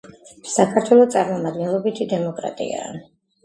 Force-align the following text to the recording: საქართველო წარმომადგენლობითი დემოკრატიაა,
საქართველო 0.53 1.03
წარმომადგენლობითი 1.17 2.11
დემოკრატიაა, 2.17 3.01